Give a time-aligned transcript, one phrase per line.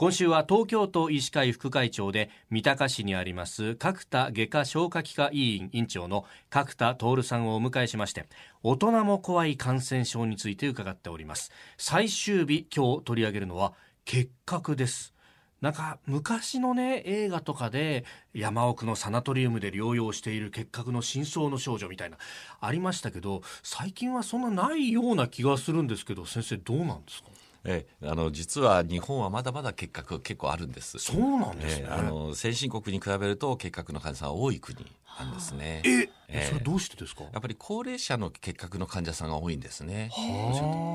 [0.00, 8.28] 今週は東京都医師会副会長で三鷹市にあります角田外科消化器科医院院長の角田徹さんをお迎えしまして
[8.62, 11.50] 大人も怖い感染症について伺っております。
[11.78, 13.72] 最終日今日取り上げるのは
[14.04, 15.14] 結核です。
[15.60, 22.18] なんか昔のね映画とかで山奥のサナトリウムで療養している結核の真相の少女みたいな
[22.60, 27.30] ありましたけど最近はそんなないような気がするんですけど先生どうなんですか？
[27.64, 30.98] えあの実は日本はまだまだ結核結構あるんです。
[30.98, 31.86] そうなんですね。
[31.88, 34.86] えあの先進国に比べると結核の患者さん多い国
[35.18, 35.82] なんですね。
[35.84, 37.24] え、えそれどうしてですか？
[37.24, 40.10] やっぱり高齢者の結核の患者さんが多いんですね。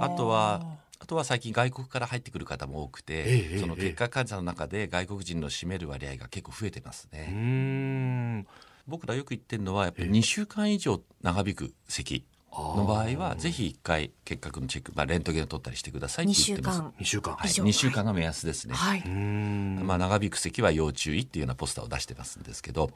[0.00, 0.60] あとは
[1.02, 3.24] あとは最近外国から入ってくる方も多くて、
[3.54, 8.46] えその結核患者の中で外国人の占める割合が結構増えてますね。
[8.86, 16.80] 僕らよく言ってるのはやっぱり2週間以上長引く咳の場合はぜひ一回結核のチェック、まあ、レントゲンを取ったりしてくださいって言ってます。
[16.80, 17.34] 2週間。
[17.34, 22.90] はい、2週間が目安ですね、はい、まあ、長引く咳は要注意っていうようなポスターを出してますんですけど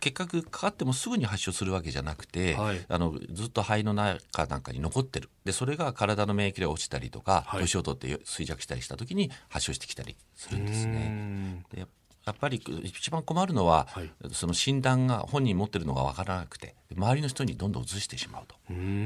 [0.00, 5.30] 結核かかってもすぐに発症するわけじゃなくて、はい、あのずっと肺の中なんかに残ってる。
[5.44, 11.64] でそれが体の免疫力が落ちたりとか、年を取って衰弱したりした時に発症してきたりするんですね。
[11.72, 11.86] で
[12.26, 18.54] やっぱり一番困るのは、はい、その診断が本人持ってるのが分からなくて周りの人にどんどん移してしまうと。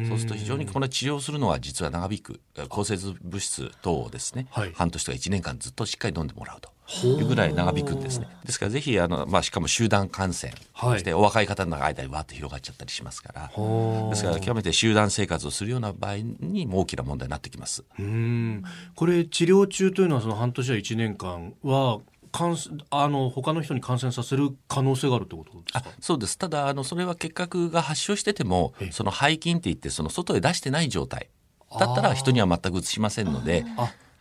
[0.09, 6.75] そうすると非常にこの治療するのは実は長引く抗生物質等をですね、はい、半年とか1年間ずっとしっかり飲んでもらうと。
[7.03, 8.29] いうぐらい長引くんですね。
[8.45, 13.51] ですからぜひあの、まあ、しかも集団感染、そしてお若い方の間にわっと広がっちゃったりしますから、
[14.11, 17.85] ですから極めて集団生活をするような場合にも大きな問題になってきます。
[17.99, 18.63] うん。
[18.95, 22.01] これ治療中というのはその半年や1年間は
[22.35, 22.57] 感
[22.91, 25.85] あの他の人に感染させる可能性があるってことですか？
[26.01, 26.37] そうです。
[26.37, 31.29] ただあのそれは結核が発症しててもその肺菌っていってその外へ出してない状態。
[31.79, 33.65] だったら人には全く移しませんので。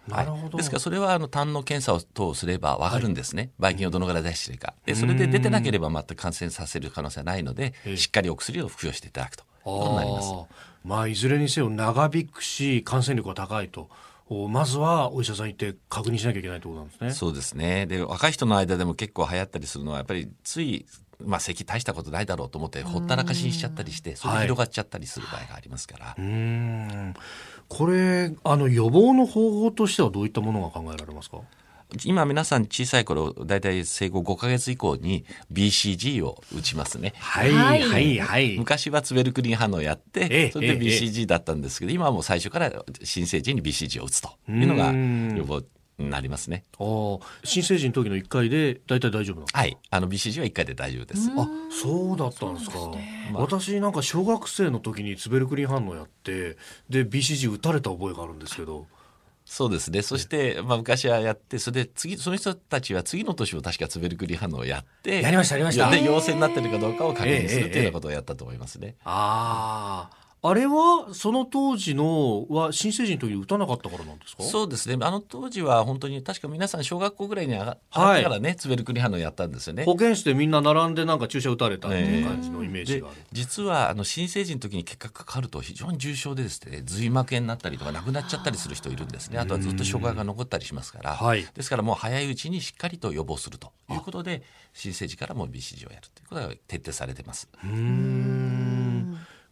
[0.06, 3.78] はい、ですからそれはあの痰の検査を等すれば分かるんですね、ばい。
[3.78, 4.74] 菌をどのぐらい出しているか。
[4.86, 9.44] でそれで出てなければ全く感染させる可能性はないのでしっかりお薬を服用していただくと。
[9.44, 10.34] いうことになります。
[10.84, 13.88] まあ、いずれにせよ長引くし感染力が高いと
[14.50, 17.12] まずはお医者さん行って確認しなきゃいけないところなんですね。
[17.12, 17.86] そうですね。
[17.86, 20.86] で、若い人の間でも結構流行ったりするのは、やっぱりつい、
[21.20, 27.14] まあ、咳大したことないだろうと思ってほったらかしにしちゃったりしてそれで広がっちゃったりする場合がありますから、はい、うん。
[27.70, 31.38] これあの予防の方法としてはどういったものが考えられますか？
[32.06, 37.14] 今皆さん小さい頃だいたい生後5か月以降に BCG を打ちますね。
[37.18, 38.58] はいはいはい。
[38.58, 42.72] 昔はツベルクリン反応をやって、それで BCG だったんですけど、今はもう最初から
[43.04, 45.62] 新生児に BCG を打つというのが予防
[46.00, 46.64] なりますね。
[46.80, 51.30] ああ、新生児の時の1回で大体大丈夫なはい、あの BCG は1回で大丈夫です。
[51.38, 52.80] あ、そうだったんですか。
[52.80, 56.58] すね、私なんか小学生の時にツベルクリン反応やって、
[56.90, 58.88] で BCG 打たれた覚えがあるんですけど。
[59.46, 60.02] そうですね。
[60.02, 65.90] そして、まあ、昔はやって、それで次、その人たちは次の年も確かツベルクリ反応をやって、やりました、やりました。
[65.92, 68.96] で、陽性になってるかどうかを確認するっていうようなことをやったと思いますね。
[69.04, 70.24] ああ。
[70.46, 74.44] あれはその当時のは新成人の時に打たなかったからなんですか？
[74.44, 74.98] そうですね。
[75.06, 79.86] あの当時は本当に確か皆さん小学校ぐらいに上がってからね、はい、ツベルクリ反応やったんですよね。
[79.86, 89.40] 保健室でみんな並んでなんか注射打たれたっていう感じのイメージがある、えー、実はあの新成人の時に結果かかると非常に重症でですね髄膜炎になったりとか亡くなっちゃったりする人いるんですね。
[89.40, 94.44] あとはずっと障害が残ったりしますから、はい、ですからもう早いうちにしっかりと予防するということで
[94.74, 97.48] 新生児からも BCG をやるということが徹底されてます。
[97.64, 98.33] うん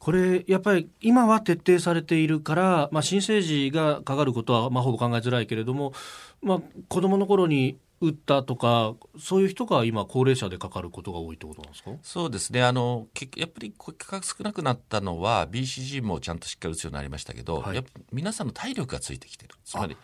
[0.01, 5.93] これやっぱり今は徹底されているから、まあ、新生児がかかることは、まあ、ほぼ考えづらいけれども、
[6.41, 11.91] まあ、子どもの頃に打ったとかそういう人が今高齢者でかかることが多いってことなんですか？
[12.01, 12.63] そうですね。
[12.63, 13.05] あの
[13.37, 19.53] やっぱり価格少なくなったのは BCG もちゃんとしっかり打つようになりましたけど、はい、や皆さんの体力がついてきてる。
[19.63, 19.95] つまり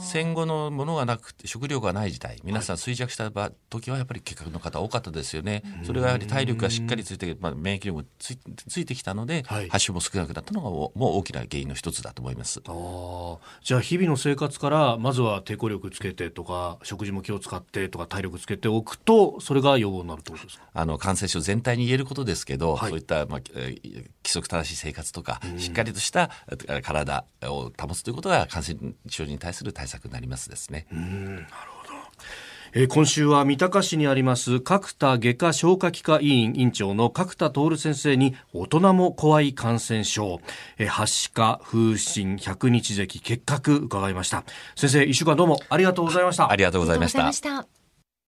[0.00, 3.30] 戦後のものがなくて食料がない時代皆さん衰弱した
[3.68, 8.38] 時はやっぱり結核の方多かったですよね、それがやはり体力がしっかりついて、まあ、免疫力もつ
[8.68, 12.62] ついてきたので、はい、発症も少なくなったのがもう大きな原因の一つだと思います。
[12.66, 20.64] あじゃあ日々の生活からまずは抵抗力つけてとか食事も気を使ってとか体力つけておくとそれが予防になるということですか？
[20.72, 23.80] あの感染症全体に言えることですけど、はい、そういった、まあ、規
[24.24, 26.30] 則正しい生活とかしっかりとした
[26.82, 30.86] 体を保つということが感染症に対する対策になりますですね。
[30.92, 32.00] うんなるほど。
[32.72, 40.40] えー、今週は三鷹市にあります角田外科消化器科医院院長の角田徹先生に大人も怖い感染症、
[40.78, 44.44] えー、はしか風疹百日咳結核伺いました。
[44.76, 46.50] 先生一週間どうもありがとうございました。
[46.50, 47.79] ありがとうございました